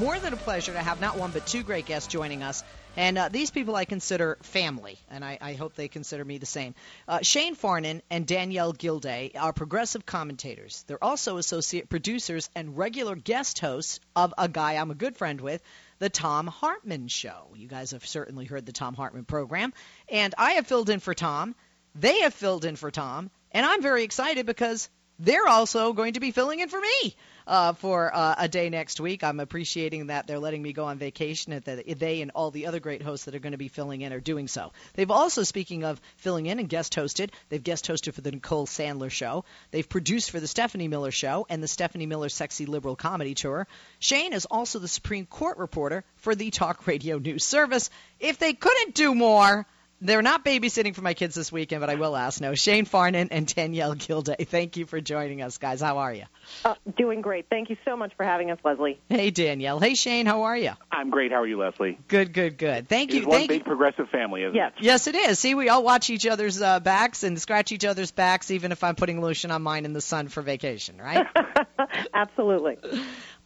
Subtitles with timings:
[0.00, 2.64] More than a pleasure to have not one but two great guests joining us.
[2.96, 6.46] And uh, these people I consider family, and I, I hope they consider me the
[6.46, 6.74] same.
[7.06, 10.86] Uh, Shane Farnan and Danielle Guilday are progressive commentators.
[10.86, 15.38] They're also associate producers and regular guest hosts of a guy I'm a good friend
[15.38, 15.62] with,
[15.98, 17.48] The Thom Hartmann Show.
[17.54, 19.74] You guys have certainly heard the Thom Hartmann program.
[20.08, 21.54] And I have filled in for Thom.
[21.94, 23.30] They have filled in for Thom.
[23.52, 24.88] And I'm very excited because
[25.18, 27.14] they're also going to be filling in for me
[27.50, 29.24] uh, for uh, a day next week.
[29.24, 32.66] I'm appreciating that they're letting me go on vacation, and that they and all the
[32.66, 34.72] other great hosts that are going to be filling in are doing so.
[34.94, 38.68] They've also, speaking of filling in and guest hosted, they've guest hosted for the Nicole
[38.68, 39.44] Sandler Show.
[39.72, 43.66] They've produced for the Stephanie Miller Show and the Stephanie Miller Sexy Liberal Comedy Tour.
[43.98, 47.90] Shane is also the Supreme Court reporter for the Talk Radio News Service.
[48.20, 49.66] If they couldn't do more,
[50.00, 52.40] they're not babysitting for my kids this weekend, but I will ask.
[52.40, 54.44] No, Shane Farnan and Danielle Guilday.
[54.44, 55.80] Thank you for joining us, guys.
[55.80, 56.24] How are you?
[56.64, 57.46] Uh, doing great.
[57.50, 58.98] Thank you so much for having us, Leslie.
[59.08, 59.78] Hey, Danielle.
[59.78, 60.26] Hey, Shane.
[60.26, 60.72] How are you?
[60.90, 61.32] I'm great.
[61.32, 61.98] How are you, Leslie?
[62.08, 62.88] Good, good, good.
[62.88, 63.18] Thank you.
[63.18, 63.64] It's one Thank big you.
[63.64, 64.72] progressive family, isn't Yes.
[64.78, 64.84] it?
[64.84, 65.38] Yes, it is.
[65.38, 68.82] See, we all watch each other's uh, backs and scratch each other's backs, even if
[68.82, 71.26] I'm putting lotion on mine in the sun for vacation, right?
[72.14, 72.78] Absolutely.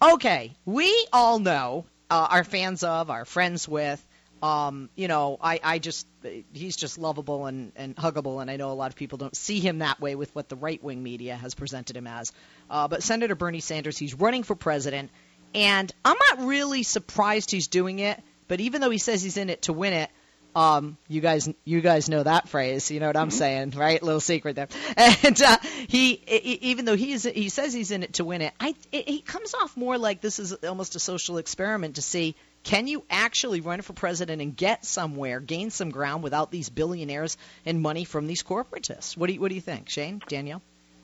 [0.02, 4.04] Okay, we all know, uh, are fans of, are friends with.
[4.44, 6.06] Um, you know, I, I just,
[6.52, 9.58] he's just lovable and, and huggable, and I know a lot of people don't see
[9.58, 12.30] him that way with what the right wing media has presented him as.
[12.68, 15.10] Uh, but Senator Bernie Sanders, he's running for president,
[15.54, 19.48] and I'm not really surprised he's doing it, but even though he says he's in
[19.48, 20.10] it to win it,
[20.54, 22.90] um, you guys, you guys know that phrase.
[22.90, 24.02] You know what I'm saying, right?
[24.02, 24.68] Little secret there.
[25.24, 25.56] And uh,
[25.88, 29.08] he, e- even though he's, he says he's in it to win it, I, it,
[29.08, 33.04] he comes off more like this is almost a social experiment to see can you
[33.10, 38.04] actually run for president and get somewhere, gain some ground without these billionaires and money
[38.04, 39.16] from these corporatists.
[39.16, 40.62] What do you, what do you think, Shane, Danielle?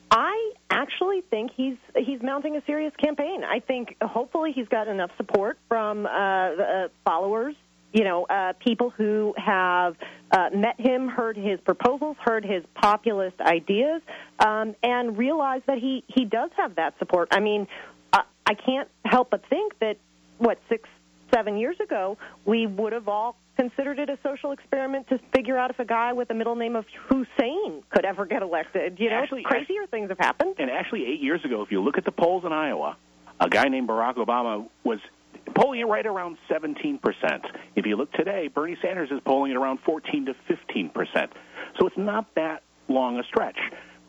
[0.09, 3.43] I actually think he's he's mounting a serious campaign.
[3.45, 7.55] I think hopefully he's got enough support from uh, uh, followers,
[7.93, 9.95] you know, uh, people who have
[10.31, 14.01] uh, met him, heard his proposals, heard his populist ideas,
[14.39, 17.29] um, and realized that he he does have that support.
[17.31, 17.67] I mean,
[18.11, 19.95] uh, I can't help but think that
[20.39, 20.89] what six
[21.33, 25.69] seven years ago we would have all considered it a social experiment to figure out
[25.69, 28.99] if a guy with the middle name of Hussein could ever get elected.
[28.99, 30.55] You know, Actually, crazier things have happened.
[30.57, 32.97] And actually, eight years ago, if you look at the polls in Iowa,
[33.39, 34.99] a guy named Barack Obama was
[35.55, 36.99] polling it right around 17%.
[37.75, 41.29] If you look today, Bernie Sanders is polling at around 14 to 15%.
[41.79, 43.57] So it's not that long a stretch.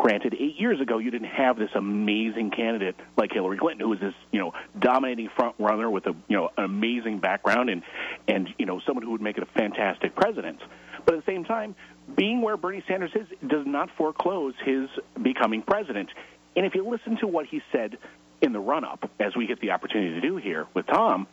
[0.03, 4.01] Granted, eight years ago, you didn't have this amazing candidate like Hillary Clinton, who was
[4.01, 7.85] this, you know, dominating front runner with a, you know, an amazing background and,
[8.27, 10.59] and, you know, someone who would make it a fantastic president.
[11.07, 11.77] But at the same time,
[12.17, 14.89] being where Bernie Sanders is does not foreclose his
[15.23, 16.11] becoming president.
[16.57, 17.97] And if you listen to what he said
[18.41, 21.29] in the run-up, as we get the opportunity to do here with Thom,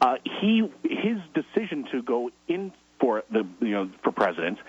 [0.00, 4.60] uh, he his decision to go in for the you know for president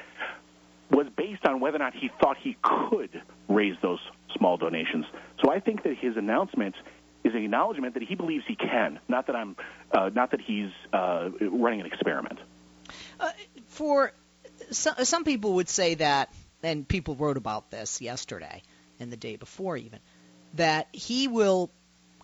[0.94, 4.00] was based on whether or not he thought he could raise those
[4.38, 5.06] small donations.
[5.44, 6.76] So I think that his announcement
[7.24, 9.56] is an acknowledgement that he believes he can, not that I'm,
[9.92, 12.40] uh, not that he's uh, running an experiment.
[13.20, 13.32] Uh,
[13.68, 14.12] for
[14.72, 18.62] some, some people would say that, and people wrote about this yesterday
[19.00, 20.00] and the day before even,
[20.56, 21.72] that he will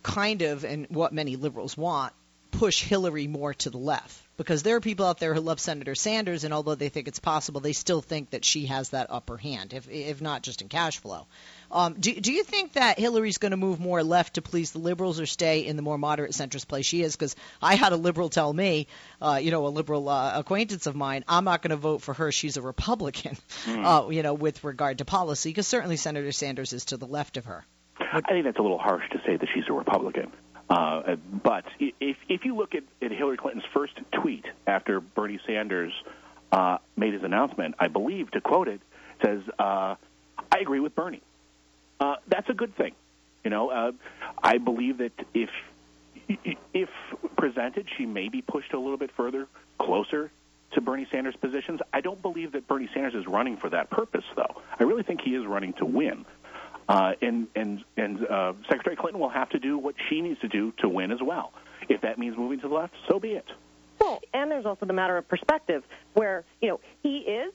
[0.03, 2.13] kind of, and what many liberals want,
[2.51, 4.21] push Hillary more to the left.
[4.39, 7.19] Because there are people out there who love Senator Sanders, and although they think it's
[7.19, 10.69] possible, they still think that she has that upper hand, if, if not just in
[10.69, 11.27] cash flow.
[11.69, 14.79] Um, do, do you think that Hillary's going to move more left to please the
[14.79, 17.17] liberals or stay in the more moderate centrist place she is?
[17.17, 18.87] Because I had a liberal tell me,
[19.21, 22.13] uh, you know, a liberal uh, acquaintance of mine, I'm not going to vote for
[22.13, 22.31] her.
[22.31, 23.35] She's a Republican,
[23.67, 27.35] uh, you know, with regard to policy, because certainly Senator Sanders is to the left
[27.35, 27.65] of her.
[27.99, 30.31] I think that's a little harsh to say that she's a Republican.
[30.69, 35.93] Uh, but if if you look at, at Hillary Clinton's first tweet after Bernie Sanders
[36.51, 38.81] uh, made his announcement, I believe to quote it
[39.23, 39.95] says, uh,
[40.51, 41.21] "I agree with Bernie."
[41.99, 42.93] Uh, that's a good thing.
[43.43, 43.91] You know, uh,
[44.43, 45.49] I believe that if
[46.73, 46.89] if
[47.35, 49.47] presented, she may be pushed a little bit further,
[49.79, 50.31] closer
[50.73, 51.79] to Bernie Sanders' positions.
[51.91, 54.61] I don't believe that Bernie Sanders is running for that purpose, though.
[54.79, 56.25] I really think he is running to win.
[56.89, 60.47] Uh, and and and uh, Secretary Clinton will have to do what she needs to
[60.47, 61.53] do to win as well.
[61.87, 63.45] If that means moving to the left, so be it.
[64.01, 65.83] Well, and there's also the matter of perspective,
[66.13, 67.53] where you know he is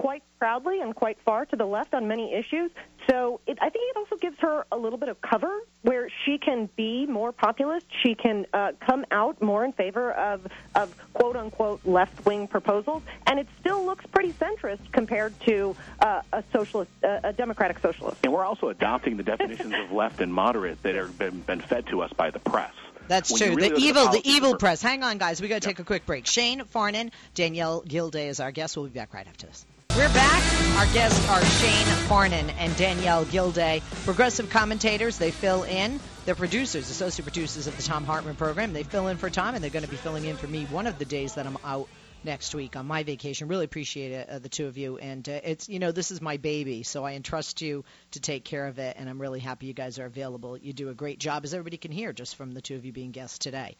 [0.00, 2.70] quite proudly and quite far to the left on many issues.
[3.10, 6.38] So it, I think it also gives her a little bit of cover where she
[6.38, 7.84] can be more populist.
[8.02, 13.02] She can uh, come out more in favor of, of quote unquote left wing proposals,
[13.26, 18.20] and it still looks pretty centrist compared to uh, a socialist, uh, a democratic socialist.
[18.24, 21.88] And we're also adopting the definitions of left and moderate that have been, been fed
[21.88, 22.72] to us by the press.
[23.08, 23.56] That's When you true.
[23.56, 24.80] really the look at evil, the evil press.
[24.80, 25.42] Hang on, guys.
[25.42, 26.26] We got to take a quick break.
[26.26, 28.76] Shane Farnan, Danielle Guilday is our guest.
[28.76, 29.66] We'll be back right after this.
[29.96, 30.42] We're back.
[30.78, 35.18] Our guests are Shane Farnan and Danielle Guilday, progressive commentators.
[35.18, 35.98] They fill in.
[36.24, 38.72] They're producers, associate producers of the Thom Hartmann program.
[38.72, 40.86] They fill in for Thom, and they're going to be filling in for me one
[40.86, 41.88] of the days that I'm out
[42.22, 43.48] next week on my vacation.
[43.48, 44.96] Really appreciate it, uh, the two of you.
[44.98, 48.44] And uh, it's you know this is my baby, so I entrust you to take
[48.44, 50.56] care of it, and I'm really happy you guys are available.
[50.56, 52.92] You do a great job, as everybody can hear just from the two of you
[52.92, 53.76] being guests today.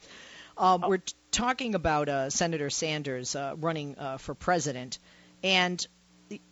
[0.57, 4.99] Um, we're t- talking about uh, Senator Sanders uh, running uh, for president,
[5.41, 5.87] and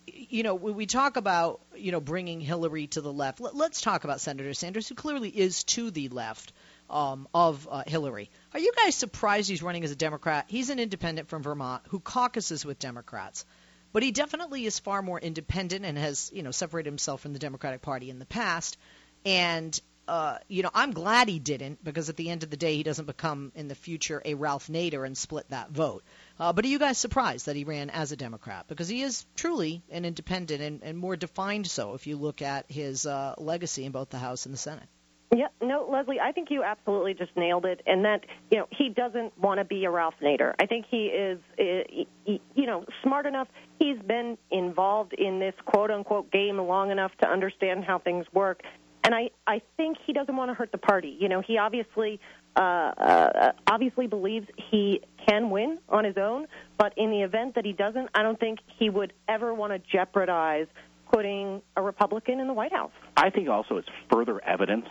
[0.08, 3.40] you know when we talk about you know bringing Hillary to the left.
[3.40, 6.54] Let, let's talk about Senator Sanders, who clearly is to the left
[6.90, 8.30] um, of uh, Hillary.
[8.54, 10.46] Are you guys surprised he's running as a Democrat?
[10.48, 13.46] He's an independent from Vermont who caucuses with Democrats.
[13.92, 17.40] But he definitely is far more independent and has, you know, separated himself from the
[17.40, 18.78] Democratic Party in the past.
[19.26, 22.76] And uh, you know, I'm glad he didn't because at the end of the day,
[22.76, 26.04] he doesn't become in the future a Ralph Nader and split that vote.
[26.40, 28.66] Uh, but are you guys surprised that he ran as a Democrat?
[28.68, 32.66] Because he is truly an independent and, and more defined so if you look at
[32.72, 34.90] his uh, legacy in both the House and the Senate.
[35.36, 38.90] Yeah, no, Leslie, I think you absolutely just nailed it, and that you know he
[38.90, 40.56] doesn't want to be a Ralph Nader.
[40.60, 43.48] I think he is, uh, you know, smart enough.
[43.78, 48.64] He's been involved in this quote unquote game long enough to understand how things work,
[49.04, 51.18] and I I think he doesn't want to hurt the party.
[51.20, 52.20] You know, he obviously
[52.56, 56.48] uh, uh, obviously believes he can win on his own,
[56.78, 59.80] but in the event that he doesn't, I don't think he would ever want to
[59.92, 60.68] jeopardize
[61.12, 62.92] putting a Republican in the White House.
[63.18, 64.88] I think also it's further evidence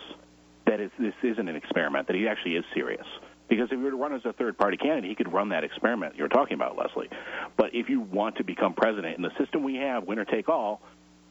[0.66, 3.06] that this isn't an experiment, that he actually is serious.
[3.48, 5.64] Because if he were to run as a third party candidate, he could run that
[5.64, 7.08] experiment you're talking about, Leslie.
[7.56, 10.82] But if you want to become president in the system we have, winner take all,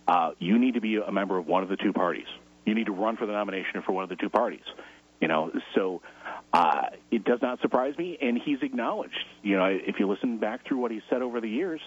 [0.07, 2.25] uh, you need to be a member of one of the two parties.
[2.67, 4.65] You need to run for the nomination for one of the two parties.
[5.21, 6.01] You know, so
[6.51, 9.25] uh, it does not surprise me, and he's acknowledged.
[9.41, 11.79] You know, if you listen back through what he's said over the years,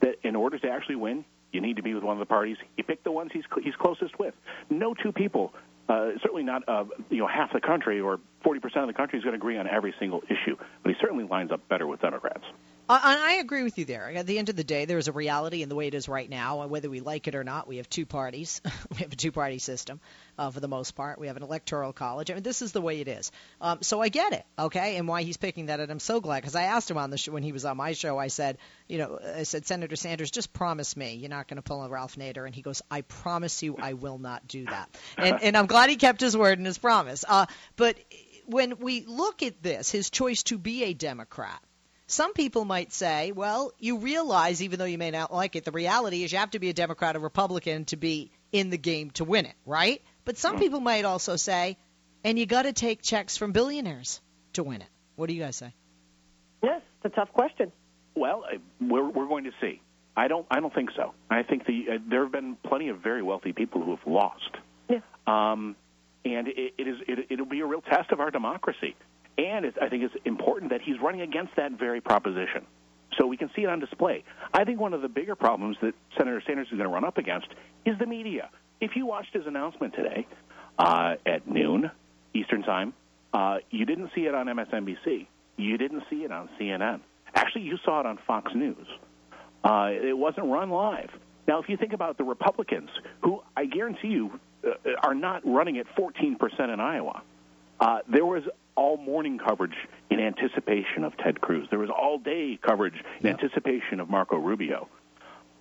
[0.00, 2.56] that in order to actually win, you need to be with one of the parties.
[2.76, 4.34] He picked the ones he's he's closest with.
[4.70, 5.52] No two people,
[5.90, 9.18] uh, certainly not uh, you know half the country or 40 percent of the country
[9.18, 10.56] is going to agree on every single issue.
[10.82, 12.44] But he certainly lines up better with Democrats.
[12.88, 14.10] Uh, and I agree with you there.
[14.14, 16.08] At the end of the day, there is a reality in the way it is
[16.08, 18.60] right now, and whether we like it or not, we have two parties.
[18.90, 20.00] we have a two-party system
[20.36, 21.18] uh, for the most part.
[21.18, 22.30] We have an electoral college.
[22.30, 23.30] I mean, this is the way it is.
[23.60, 26.40] Um, so I get it, okay, and why he's picking that, and I'm so glad
[26.40, 28.18] because I asked him on the show when he was on my show.
[28.18, 28.58] I said,
[28.88, 31.88] you know, I said, Senator Sanders, just promise me you're not going to pull a
[31.88, 34.90] Ralph Nader, and he goes, I promise you, I will not do that.
[35.16, 37.24] and, and I'm glad he kept his word and his promise.
[37.28, 37.46] Uh,
[37.76, 37.96] but
[38.46, 41.62] when we look at this, his choice to be a Democrat
[42.12, 45.72] some people might say, well, you realize, even though you may not like it, the
[45.72, 49.10] reality is you have to be a Democrat or Republican to be in the game
[49.12, 50.02] to win it, right?
[50.24, 51.78] But some people might also say,
[52.22, 54.20] and you got to take checks from billionaires
[54.52, 54.88] to win it.
[55.16, 55.74] What do you guys say?
[56.62, 57.72] Yes, it's a tough question.
[58.14, 59.80] Well, uh, we're we're going to see.
[60.14, 61.14] I don't I don't think so.
[61.30, 64.50] I think the uh, there have been plenty of very wealthy people who have lost.
[64.88, 64.98] Yeah.
[65.26, 65.76] Um,
[66.24, 68.94] and it, it is it, it'll be a real test of our democracy.
[69.38, 72.66] And I think it's important that he's running against that very proposition.
[73.18, 74.24] So we can see it on display.
[74.52, 77.18] I think one of the bigger problems that Senator Sanders is going to run up
[77.18, 77.48] against
[77.84, 78.50] is the media.
[78.80, 80.26] If you watched his announcement today
[80.78, 81.90] uh, at noon
[82.34, 82.94] Eastern Time,
[83.32, 85.26] uh, you didn't see it on MSNBC.
[85.56, 87.00] You didn't see it on CNN.
[87.34, 88.86] Actually, you saw it on Fox News.
[89.64, 91.10] Uh, it wasn't run live.
[91.46, 92.90] Now, if you think about the Republicans,
[93.22, 94.70] who I guarantee you uh,
[95.02, 96.36] are not running at 14%
[96.72, 97.22] in Iowa,
[97.80, 98.42] uh, there was
[98.74, 99.76] all morning coverage
[100.10, 101.66] in anticipation of Ted Cruz.
[101.70, 103.32] There was all day coverage in Yeah.
[103.32, 104.88] anticipation of Marco Rubio.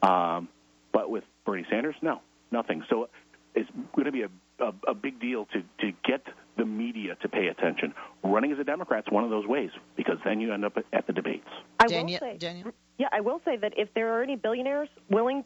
[0.01, 0.48] Um,
[0.91, 2.84] but with Bernie Sanders, no, nothing.
[2.89, 3.10] So
[3.56, 6.25] it's going to be a, a, a big deal to, to get
[6.58, 7.94] the media to pay attention.
[8.24, 10.86] Running as a Democrat is one of those ways because then you end up at,
[10.94, 11.48] at the debates.
[11.80, 12.72] I Daniel- will say, Daniel?
[12.98, 15.44] yeah, I will say that if there are any billionaires willing,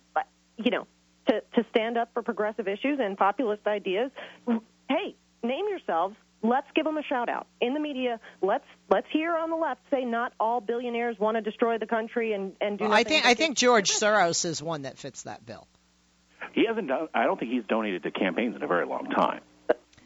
[0.57, 0.87] you know,
[1.27, 4.11] to to stand up for progressive issues and populist ideas,
[4.89, 6.15] hey, name yourselves.
[6.49, 8.19] Let's give them a shout out in the media.
[8.41, 12.33] Let's let's hear on the left say not all billionaires want to destroy the country
[12.33, 12.93] and and do Well.
[12.93, 15.67] I think I think George Soros is one that fits that bill.
[16.53, 17.07] He hasn't done.
[17.13, 19.41] I don't think he's donated to campaigns in a very long time.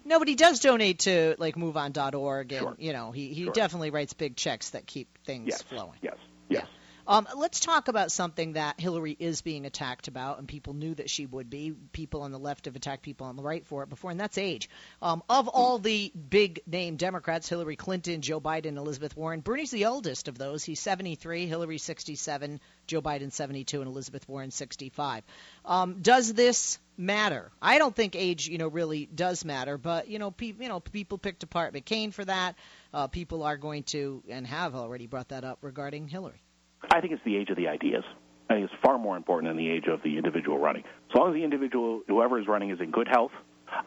[0.05, 2.75] No, but he does donate to like MoveOn.org, and Sure.
[2.79, 3.53] you know he he Sure.
[3.53, 5.61] definitely writes big checks that keep things Yes.
[5.63, 5.97] flowing.
[6.01, 6.15] Yes.
[6.49, 6.65] Yes.
[7.09, 11.09] Um, let's talk about something that Hillary is being attacked about, and people knew that
[11.09, 11.71] she would be.
[11.91, 14.37] People on the left have attacked people on the right for it before, and that's
[14.37, 14.69] age.
[15.01, 19.87] Um, of all the big name Democrats, Hillary Clinton, Joe Biden, Elizabeth Warren, Bernie's the
[19.87, 20.63] oldest of those.
[20.63, 25.23] He's 73, Hillary 67, Joe Biden 72, and Elizabeth Warren 65.
[25.65, 27.51] Um, does this matter?
[27.59, 30.79] I don't think age, you know, really does matter, but you know, pe- you know,
[30.79, 32.53] people picked apart McCain for that.
[32.93, 36.43] uh, people are going to and have already brought that up regarding Hillary.
[36.91, 38.03] I think it's the age of the ideas.
[38.49, 40.83] I think it's far more important than the age of the individual running.
[41.09, 43.31] As long as the individual, whoever is running, is in good health,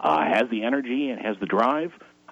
[0.01, 1.91] uh, has the energy and has the drive,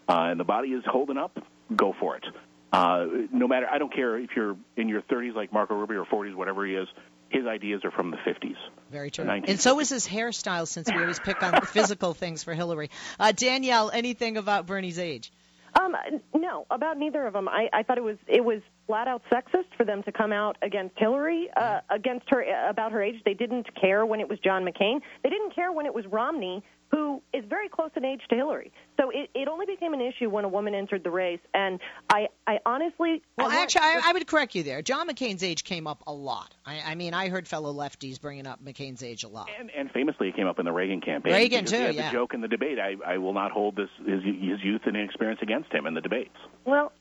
[0.09, 1.37] uh, and the body is holding up,
[1.75, 2.25] go for it.
[2.73, 6.07] Uh, no matter, I don't care if you're in your 30s like Marco Rubio or
[6.07, 6.87] 40s, whatever he is.
[7.31, 8.57] His ideas are from the 50s.
[8.91, 9.25] Very true.
[9.29, 12.91] And so is his hairstyle, since we always pick on physical things for Hillary.
[13.21, 15.33] Uh, Danielle, anything about Bernie's age?
[15.79, 15.95] Um,
[16.35, 17.49] no, about neither of them.
[17.49, 18.61] I, I thought it was it was
[18.91, 23.01] flat out sexist for them to come out against Hillary, uh, against her about her
[23.01, 23.15] age.
[23.25, 25.01] They didn't care when it was John McCain.
[25.23, 28.73] They didn't care when it was Romney who is very close in age to Hillary.
[28.99, 31.39] So it, it only became an issue when a woman entered the race.
[31.55, 31.79] And
[32.13, 33.23] I, I honestly.
[33.39, 34.83] Well, I actually, I, I, would correct you there.
[34.83, 36.53] John McCain's age came up a lot.
[36.67, 39.49] I, I mean, I heard fellow lefties bringing up McCain's age a lot.
[39.59, 41.33] And, and famously, it came up in the Reagan campaign.
[41.33, 42.11] Reagan, too, had yeah.
[42.11, 44.97] The joke in the debate I, I will not hold this his, his youth and
[44.97, 46.37] inexperience against him in the debates.
[46.65, 46.93] Well,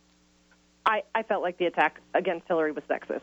[0.89, 3.21] I, I felt like the attack against Hillary was sexist.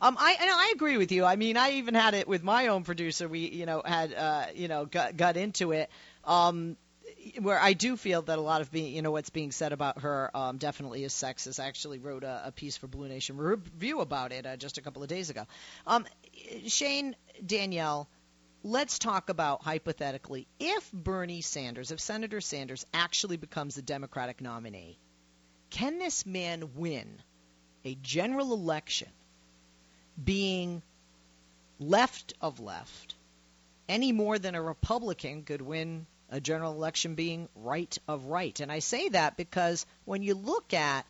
[0.00, 1.24] Um, I I agree with you.
[1.24, 3.28] I mean, I even had it with my own producer.
[3.28, 5.90] We, you know, had uh, you know, got got into it.
[6.24, 6.76] Um,
[7.40, 10.00] where I do feel that a lot of being, you know, what's being said about
[10.00, 11.60] her um, definitely is sexist.
[11.60, 14.82] I actually wrote a, a piece for Blue Nation Review about it uh, just a
[14.82, 15.46] couple of days ago.
[15.86, 16.06] Um,
[16.66, 18.08] Shane, Danielle,
[18.62, 24.98] let's talk about hypothetically if Bernie Sanders, if Senator Sanders actually becomes the Democratic nominee,
[25.74, 27.18] can this man win
[27.84, 29.08] a general election
[30.24, 30.82] being
[31.80, 33.16] left of left
[33.88, 38.60] any more than a Republican could win a general election being right of right.
[38.60, 41.04] And I say that because when you look at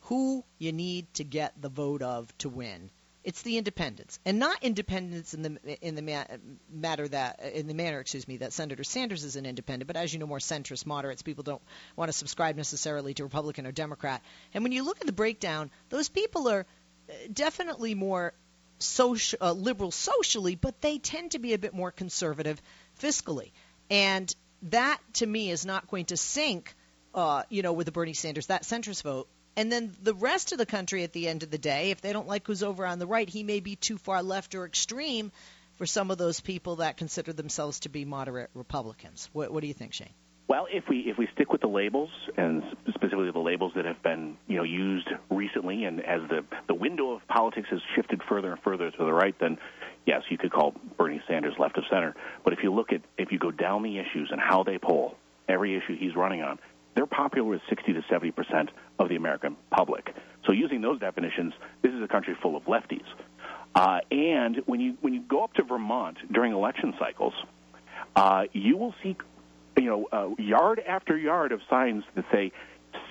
[0.00, 2.90] who you need to get the vote of to win,
[3.28, 6.24] it's the independents, and not independents in the in the ma-
[6.72, 9.86] matter that in the manner, excuse me, that Senator Sanders is an independent.
[9.86, 11.60] But as you know, more centrist moderates people don't
[11.94, 14.22] want to subscribe necessarily to Republican or Democrat.
[14.54, 16.60] And when you look at the breakdown, those people are
[17.10, 18.32] uh, definitely more
[18.78, 22.62] social, uh, liberal socially, but they tend to be a bit more conservative
[22.98, 23.50] fiscally.
[23.90, 24.34] And
[24.70, 26.74] that to me is not going to sync,
[27.14, 29.28] uh, you know, with the Bernie Sanders that centrist vote.
[29.58, 32.12] And then the rest of the country, at the end of the day, if they
[32.12, 35.32] don't like who's over on the right, he may be too far left or extreme
[35.78, 39.28] for some of those people that consider themselves to be moderate Republicans.
[39.32, 40.14] What, what do you think, Shane?
[40.46, 42.62] Well, if we if we stick with the labels and
[42.94, 47.10] specifically the labels that have been you know used recently, and as the the window
[47.10, 49.58] of politics has shifted further and further to the right, then
[50.06, 52.14] yes, you could call Bernie Sanders left of center.
[52.44, 55.16] But if you look at if you go down the issues and how they poll,
[55.48, 56.60] every issue he's running on,
[57.18, 60.14] popular with 60 to 70 percent of the American public.
[60.46, 63.06] So using those definitions, this is a country full of lefties.
[63.74, 67.34] Uh, and when you when you go up to Vermont during election cycles,
[68.16, 69.16] uh, you will see
[69.76, 72.52] you know, uh, yard after yard of signs that say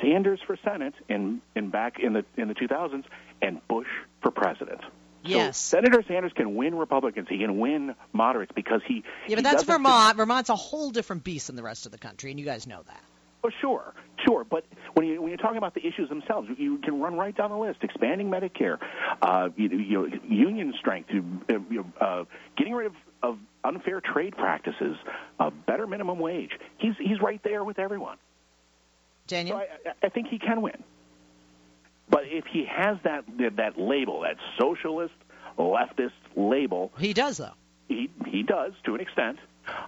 [0.01, 3.03] Sanders for Senate in, in back in the in the 2000s
[3.41, 3.87] and Bush
[4.21, 4.81] for president.
[5.23, 5.57] Yes.
[5.57, 7.27] So Senator Sanders can win Republicans.
[7.29, 9.03] He can win moderates because he.
[9.27, 10.17] Yeah, but that's Vermont.
[10.17, 12.81] Vermont's a whole different beast than the rest of the country, and you guys know
[12.87, 13.03] that.
[13.47, 13.93] Oh, sure,
[14.25, 14.43] sure.
[14.43, 17.49] But when you when you're talking about the issues themselves, you can run right down
[17.49, 18.77] the list: expanding Medicare,
[19.21, 22.23] uh, you, you know, union strength, you, uh, uh,
[22.57, 24.97] getting rid of, of unfair trade practices,
[25.39, 26.51] uh, better minimum wage.
[26.77, 28.17] He's he's right there with everyone.
[29.27, 29.57] Daniel?
[29.57, 30.83] So I, I think he can win.
[32.09, 33.23] But if he has that
[33.55, 35.13] that label, that socialist
[35.57, 37.53] leftist label, he does, though.
[37.87, 39.39] he he does to an extent.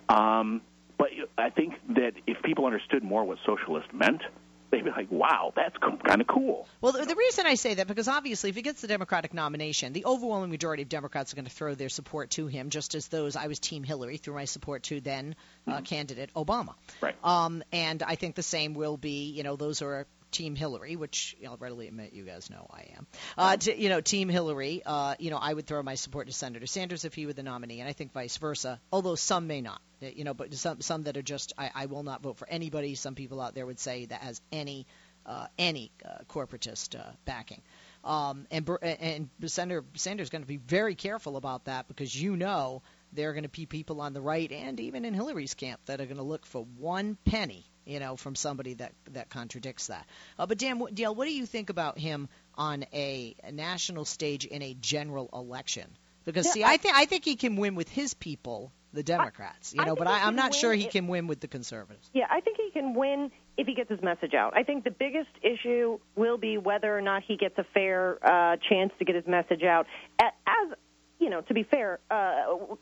[0.08, 0.62] Um,
[1.00, 4.22] but I think that if people understood more what socialist meant,
[4.70, 7.88] they'd be like, "Wow, that's kind of cool." Well, the, the reason I say that
[7.88, 11.46] because obviously, if he gets the Democratic nomination, the overwhelming majority of Democrats are going
[11.46, 14.44] to throw their support to him, just as those I was Team Hillary threw my
[14.44, 16.76] support to then uh, candidate Obama.
[17.00, 17.16] Right.
[17.24, 20.96] Um, and I think the same will be, you know, those who are Team Hillary,
[20.96, 23.08] which I'll readily admit you guys know I am.
[23.38, 26.34] Uh, to, you know, Team Hillary, uh, you know, I would throw my support to
[26.34, 28.80] Senator Sanders if he were the nominee, and I think vice versa.
[28.92, 32.04] Although some may not, you know, but some some that are just I, I will
[32.04, 32.96] not vote for anybody.
[32.96, 34.86] Some people out there would say that has any
[35.26, 37.62] uh, any uh, corporatist uh, backing.
[38.04, 42.36] Um, and and Senator Sanders is going to be very careful about that because you
[42.38, 42.82] know
[43.12, 46.00] there are going to be people on the right and even in Hillary's camp that
[46.00, 50.06] are going to look for one penny, you know, from somebody that that contradicts that.
[50.38, 54.06] Uh, but Dan, what, Dale, what do you think about him on a, a national
[54.06, 55.90] stage in a general election?
[56.26, 59.02] Because Yeah, see, I- I think I think he can win with his people, the
[59.04, 62.10] Democrats, you know, think but I, I'm not sure he can win with the conservatives.
[62.14, 64.54] Yeah, I think he can win if he gets his message out.
[64.56, 68.58] I think the biggest issue will be whether or not he gets a fair uh,
[68.70, 69.88] chance to get his message out.
[70.22, 70.78] As
[71.20, 72.76] you know, to be fair, uh,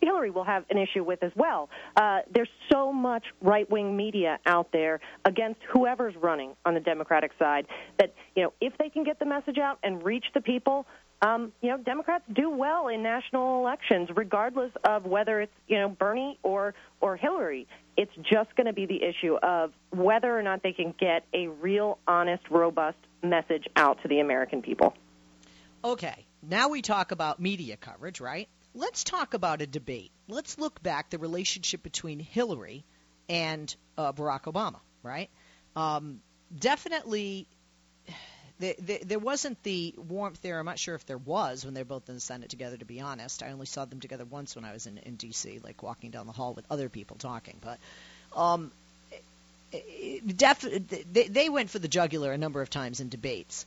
[0.00, 1.68] Hillary will have an issue with as well.
[1.96, 7.32] Uh, there's so much right wing media out there against whoever's running on the Democratic
[7.38, 7.66] side
[7.98, 10.86] that, you know, if they can get the message out and reach the people,
[11.22, 15.88] um, you know, Democrats do well in national elections, regardless of whether it's, you know,
[15.88, 17.66] Bernie or, or Hillary.
[17.96, 21.48] It's just going to be the issue of whether or not they can get a
[21.48, 24.94] real, honest, robust message out to the American people.
[25.84, 28.48] Okay, now we talk about media coverage, right?
[28.74, 30.10] Let's talk about a debate.
[30.28, 32.84] Let's look back the relationship between Hillary
[33.28, 35.28] and uh, Barack Obama, right?
[35.74, 36.20] Um,
[36.56, 37.46] definitely,
[38.60, 40.58] the, the, there wasn't the warmth there.
[40.58, 42.76] I'm not sure if there was when they were both in the Senate together.
[42.76, 45.60] To be honest, I only saw them together once when I was in, in D.C.,
[45.64, 47.56] like walking down the hall with other people talking.
[47.60, 47.78] But
[48.36, 48.70] um,
[50.26, 50.60] def-
[51.12, 53.66] they, they went for the jugular a number of times in debates.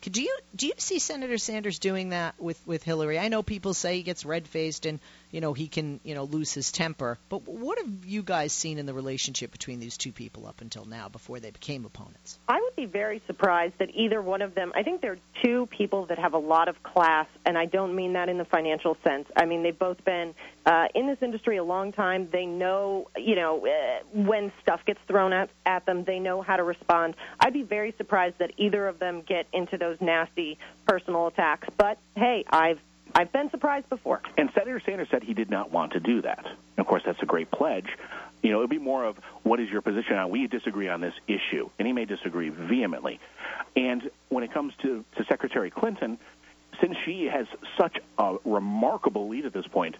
[0.00, 3.18] Could you do you see Senator Sanders doing that with with Hillary?
[3.18, 6.24] I know people say he gets red faced and you know he can you know
[6.24, 10.12] lose his temper, but what have you guys seen in the relationship between these two
[10.12, 12.38] people up until now before they became opponents?
[12.48, 14.72] I would be very surprised that either one of them.
[14.74, 18.12] I think they're two people that have a lot of class, and I don't mean
[18.12, 19.26] that in the financial sense.
[19.36, 22.28] I mean they've both been uh, in this industry a long time.
[22.30, 26.56] They know you know uh, when stuff gets thrown at at them, they know how
[26.56, 27.16] to respond.
[27.40, 31.68] I'd be very surprised that either of them get into those those nasty personal attacks.
[31.76, 32.78] But hey, I've
[33.14, 34.22] I've been surprised before.
[34.36, 36.44] And Senator Sanders said he did not want to do that.
[36.76, 37.88] of course, that's a great pledge.
[38.42, 41.00] You know, it would be more of what is your position on we disagree on
[41.00, 43.18] this issue, and he may disagree vehemently.
[43.74, 46.18] And when it comes to, to Secretary Clinton,
[46.80, 47.46] since she has
[47.76, 49.96] such a remarkable lead at this point,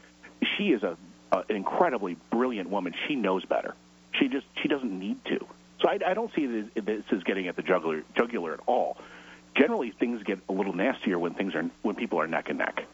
[0.56, 0.96] she is a,
[1.32, 2.94] a an incredibly brilliant woman.
[3.08, 3.74] She knows better.
[4.12, 5.44] She just she doesn't need to.
[5.80, 8.98] So I, I don't see this, this as getting at the jugular, jugular at all
[9.58, 12.84] generally things get a little nastier when things are when people are neck and neck.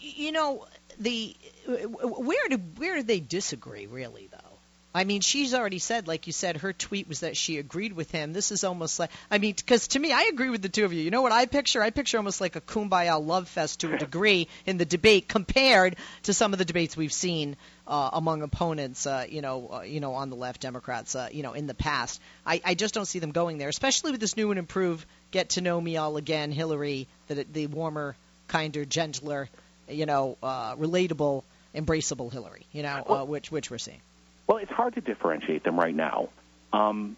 [0.00, 0.66] You know,
[0.98, 4.58] the where do where do they disagree really though?
[4.94, 8.10] I mean, she's already said, like you said, her tweet was that she agreed with
[8.10, 8.32] him.
[8.32, 10.92] This is almost like, I mean, because to me, I agree with the two of
[10.92, 11.02] you.
[11.02, 11.82] You know what I picture?
[11.82, 15.96] I picture almost like a kumbaya love fest to a degree in the debate compared
[16.24, 20.00] to some of the debates we've seen uh, among opponents, uh, you know, uh, you
[20.00, 22.20] know, on the left, Democrats, uh, you know, in the past.
[22.46, 25.50] I, I just don't see them going there, especially with this new and improved "Get
[25.50, 28.16] to Know Me All Again" Hillary, the the warmer,
[28.48, 29.48] kinder, gentler,
[29.88, 31.42] you know, uh, relatable,
[31.74, 34.00] embraceable Hillary, you know, uh, which which we're seeing.
[34.46, 36.30] Well, it's hard to differentiate them right now.
[36.72, 37.16] Um,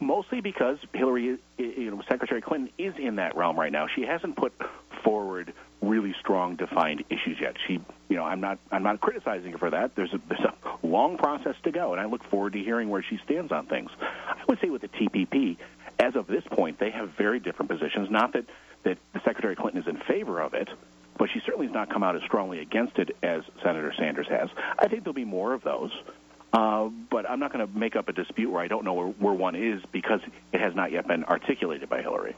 [0.00, 3.86] mostly because Hillary, you know, Secretary Clinton is in that realm right now.
[3.86, 4.52] She hasn't put
[5.04, 7.56] forward really strong, defined issues yet.
[7.66, 9.94] She, you know, I'm not, I'm not criticizing her for that.
[9.96, 13.02] There's a, there's a long process to go, and I look forward to hearing where
[13.02, 13.90] she stands on things.
[14.00, 15.56] I would say with the TPP,
[15.98, 18.10] as of this point, they have very different positions.
[18.10, 18.44] Not that
[18.84, 20.68] that Secretary Clinton is in favor of it,
[21.18, 24.48] but she certainly has not come out as strongly against it as Senator Sanders has.
[24.78, 25.90] I think there'll be more of those.
[26.52, 29.06] Uh, but I'm not going to make up a dispute where I don't know where,
[29.06, 30.20] where one is because
[30.52, 32.36] it has not yet been articulated by Hillary.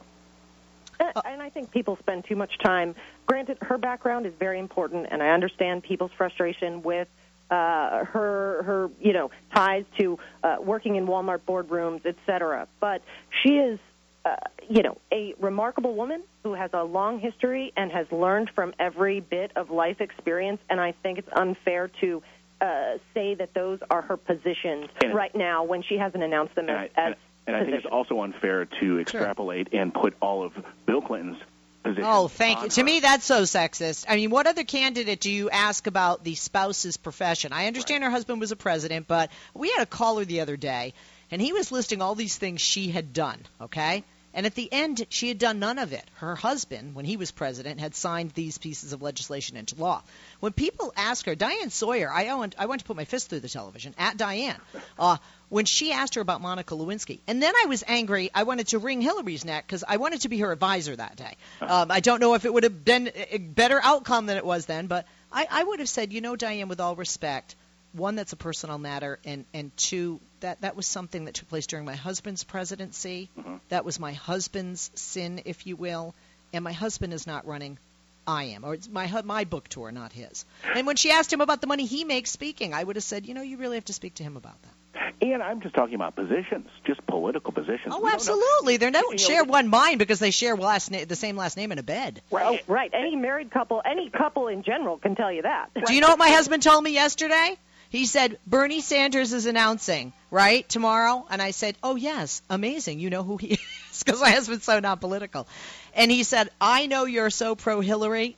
[1.01, 2.95] Uh, and I think people spend too much time.
[3.27, 7.09] Granted, her background is very important, and I understand people's frustration with
[7.51, 12.69] uh, her her you know ties to uh, working in Walmart boardrooms, et cetera.
[12.81, 13.03] But
[13.43, 13.79] she is
[14.25, 14.37] uh,
[14.69, 19.21] you know a remarkable woman who has a long history and has learned from every
[19.21, 20.61] bit of life experience.
[20.71, 22.23] And I think it's unfair to
[22.61, 26.69] uh, say that those are her positions and right now when she hasn't announced them
[26.69, 26.91] as.
[26.97, 27.15] I, as
[27.47, 29.81] and I think it's also unfair to extrapolate sure.
[29.81, 30.53] and put all of
[30.87, 31.37] Bill Clinton's
[31.83, 32.07] positions.
[32.09, 32.65] Oh, thank you.
[32.65, 32.69] Her.
[32.71, 34.07] To me, that's so sexist.
[34.09, 37.53] I mean, what other candidate do you ask about the spouse's profession?
[37.53, 38.09] I understand right.
[38.09, 40.95] her husband was a president, but we had a caller the other day,
[41.31, 43.39] and he was listing all these things she had done.
[43.61, 44.05] Okay.
[44.35, 46.05] And at the end, she had done none of it.
[46.15, 50.03] Her husband, when he was president, had signed these pieces of legislation into law.
[50.41, 53.41] When people ask her, Diane Sawyer, I went, I went to put my fist through
[53.41, 54.61] the television at Diane.
[54.99, 55.19] Uh,
[55.51, 58.31] when she asked her about Monica Lewinsky, and then I was angry.
[58.35, 61.37] I wanted to wring Hillary's neck because I wanted to be her advisor that day.
[61.65, 64.67] Um, I don't know if it would have been a better outcome than it was
[64.67, 67.57] then, but I, I would have said, you know, Diane, with all respect,
[67.95, 71.67] one that's a personal matter and and two that that was something that took place
[71.67, 73.57] during my husband's presidency mm-hmm.
[73.69, 76.15] that was my husband's sin if you will
[76.53, 77.79] and my husband is not running
[78.27, 80.47] I am, or it's my my book tour, not his.
[80.75, 83.27] And when she asked him about the money he makes speaking, I would have said,
[83.27, 85.15] you know, you really have to speak to him about that.
[85.21, 87.93] And I'm just talking about positions, just political positions.
[87.95, 88.77] Oh, absolutely.
[88.77, 91.79] They don't share one mind because they share last na- the same last name in
[91.79, 92.23] a bed.
[92.31, 92.61] Right.
[92.69, 92.91] Oh, right.
[92.93, 95.71] Any married couple, any couple in general can tell you that.
[95.87, 97.57] Do you know what my husband told me yesterday?
[97.95, 101.29] He said, Bernie Sanders is announcing, right, tomorrow?
[101.31, 102.99] And I said, oh, yes, amazing.
[102.99, 103.53] You know who he
[103.93, 105.47] is because my husband's so not political.
[105.95, 108.37] And he said, I know you're so pro Hillary.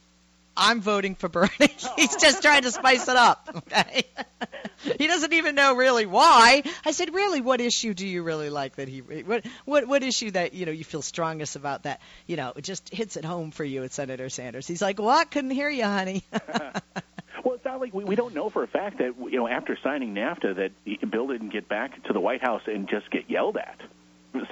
[0.59, 1.49] I'm voting for Bernie.
[1.97, 3.49] He's just trying to spice it up.
[3.73, 4.05] Okay.
[4.99, 6.63] he doesn't even know really why.
[6.85, 9.01] I said, really, what issue do you really like that he?
[9.01, 12.01] What what what issue that you know you feel strongest about that?
[12.27, 14.67] You know, it just hits it home for you at Senator Sanders.
[14.67, 15.31] He's like, what?
[15.31, 16.23] Couldn't hear you, honey.
[17.67, 20.55] Not like we, we don't know for a fact that you know after signing NAFTA
[20.55, 23.81] that Bill didn't get back to the White House and just get yelled at,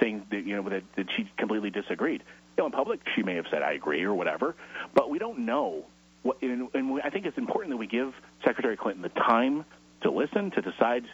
[0.01, 2.23] saying that you know that, that she completely disagreed.
[2.57, 4.53] You know, in public she may have said I agree or whatever,
[4.93, 5.85] but we don't know.
[6.23, 9.63] What, and, and I think it's important that we give Secretary Clinton the time
[10.01, 11.05] to listen, to decide,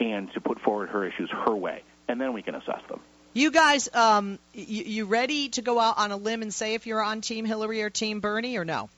[0.00, 3.00] and to put forward her issues her way, and then we can assess them.
[3.34, 6.86] You guys, um, you, you ready to go out on a limb and say if
[6.86, 8.88] you're on Team Hillary or Team Bernie or no?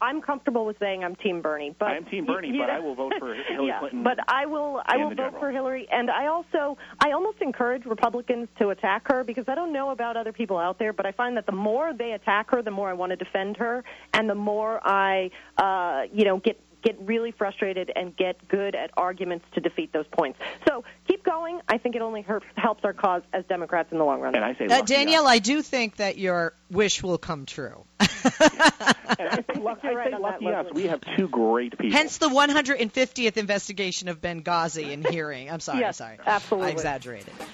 [0.00, 2.80] I'm comfortable with saying I'm Team Bernie, but I'm Team Bernie, you, but know, I
[2.80, 4.02] will vote for Hillary yeah, Clinton.
[4.02, 5.40] But I will I will vote general.
[5.40, 9.72] for Hillary, and I also I almost encourage Republicans to attack her because I don't
[9.72, 12.60] know about other people out there, but I find that the more they attack her,
[12.60, 16.60] the more I want to defend her, and the more I uh, you know get
[16.82, 20.38] get really frustrated and get good at arguments to defeat those points.
[20.68, 21.60] So keep going.
[21.68, 22.24] I think it only
[22.56, 24.34] helps our cause as Democrats in the long run.
[24.36, 25.32] and I say, Uh, lucky Danielle, us.
[25.32, 27.84] I do think that your wish will come true.
[27.98, 30.66] And I say, luck, I right say on lucky us.
[30.74, 31.96] We have two great people.
[31.96, 35.50] Hence the 150th investigation of Benghazi and hearing.
[35.50, 36.18] I'm sorry, Yes, sorry.
[36.24, 36.68] absolutely.
[36.70, 37.32] I exaggerated.